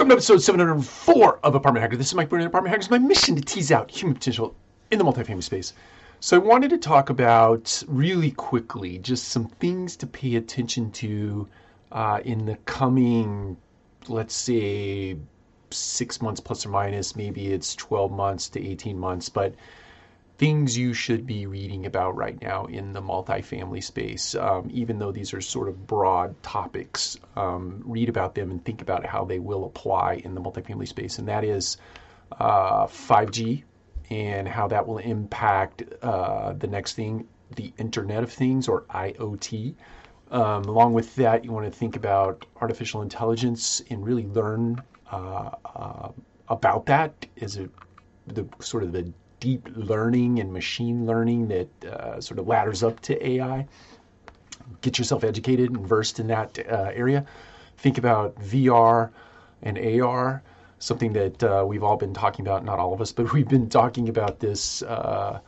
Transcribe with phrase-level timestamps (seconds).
[0.00, 1.98] Welcome to episode 704 of Apartment Hacker.
[1.98, 2.88] This is Mike Burnett, Apartment Hackers.
[2.88, 4.56] My mission to tease out human potential
[4.90, 5.74] in the multifamily space.
[6.20, 11.46] So I wanted to talk about really quickly just some things to pay attention to
[11.92, 13.58] uh, in the coming,
[14.08, 15.18] let's say,
[15.68, 17.14] six months plus or minus.
[17.14, 19.54] Maybe it's 12 months to 18 months, but
[20.40, 24.34] things you should be reading about right now in the multifamily space.
[24.34, 28.80] Um, even though these are sort of broad topics, um, read about them and think
[28.80, 31.18] about how they will apply in the multifamily space.
[31.18, 31.76] And that is
[32.32, 33.64] uh, 5G
[34.08, 39.74] and how that will impact uh, the next thing, the Internet of Things or IoT.
[40.30, 44.80] Um, along with that, you want to think about artificial intelligence and really learn
[45.12, 46.08] uh, uh
[46.48, 47.26] about that.
[47.36, 47.70] Is it
[48.26, 53.00] the sort of the deep learning and machine learning that uh, sort of ladders up
[53.00, 53.66] to AI.
[54.82, 57.26] Get yourself educated and versed in that uh, area.
[57.78, 59.10] Think about VR
[59.62, 60.42] and AR,
[60.78, 63.68] something that uh, we've all been talking about, not all of us, but we've been
[63.68, 65.40] talking about this uh,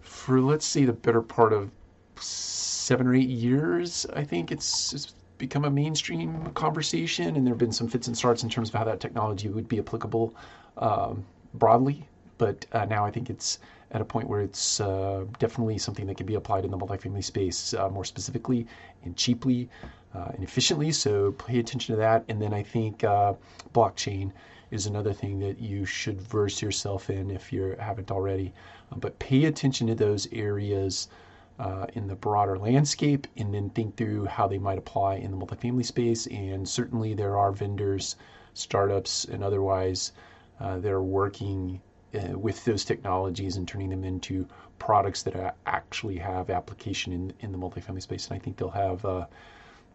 [0.00, 1.70] for, let's say, the better part of
[2.18, 4.06] seven or eight years.
[4.14, 8.16] I think it's, it's become a mainstream conversation, and there have been some fits and
[8.16, 10.34] starts in terms of how that technology would be applicable
[10.78, 12.08] um, broadly
[12.44, 13.58] but uh, now I think it's
[13.90, 17.24] at a point where it's uh, definitely something that can be applied in the multifamily
[17.24, 18.66] space uh, more specifically
[19.02, 19.70] and cheaply
[20.14, 20.92] uh, and efficiently.
[20.92, 22.22] So pay attention to that.
[22.28, 23.32] And then I think uh,
[23.72, 24.30] blockchain
[24.70, 28.52] is another thing that you should verse yourself in if you haven't already.
[28.92, 31.08] Um, but pay attention to those areas.
[31.56, 35.36] Uh, in the broader landscape, and then think through how they might apply in the
[35.36, 36.26] multifamily space.
[36.26, 38.16] And certainly, there are vendors,
[38.54, 40.10] startups, and otherwise
[40.58, 41.80] uh, that are working
[42.14, 44.46] uh, with those technologies and turning them into
[44.78, 48.28] products that actually have application in, in the multifamily space.
[48.28, 49.26] And I think they'll have uh,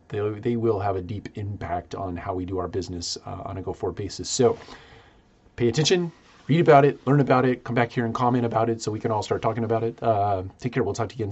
[0.09, 3.57] they they will have a deep impact on how we do our business uh, on
[3.57, 4.29] a go forward basis.
[4.29, 4.57] So
[5.55, 6.11] pay attention,
[6.47, 8.99] read about it, learn about it, come back here and comment about it so we
[8.99, 10.01] can all start talking about it.
[10.01, 10.83] Uh, take care.
[10.83, 11.27] We'll talk to you again.